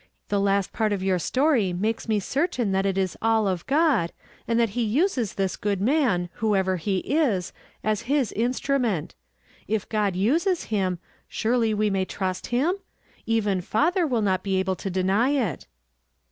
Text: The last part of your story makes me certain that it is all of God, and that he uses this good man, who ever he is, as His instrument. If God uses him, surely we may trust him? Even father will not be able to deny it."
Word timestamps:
The 0.29 0.39
last 0.39 0.73
part 0.73 0.91
of 0.93 1.03
your 1.03 1.19
story 1.19 1.73
makes 1.73 2.09
me 2.09 2.19
certain 2.19 2.71
that 2.71 2.87
it 2.87 2.97
is 2.97 3.15
all 3.21 3.47
of 3.47 3.63
God, 3.67 4.11
and 4.47 4.59
that 4.59 4.69
he 4.69 4.81
uses 4.81 5.35
this 5.35 5.55
good 5.55 5.79
man, 5.79 6.27
who 6.41 6.55
ever 6.55 6.77
he 6.77 6.97
is, 7.05 7.53
as 7.83 8.09
His 8.09 8.31
instrument. 8.31 9.13
If 9.67 9.87
God 9.87 10.15
uses 10.15 10.63
him, 10.73 10.97
surely 11.27 11.75
we 11.75 11.91
may 11.91 12.05
trust 12.05 12.47
him? 12.47 12.77
Even 13.27 13.61
father 13.61 14.07
will 14.07 14.23
not 14.23 14.41
be 14.41 14.55
able 14.55 14.75
to 14.77 14.89
deny 14.89 15.29
it." 15.29 15.67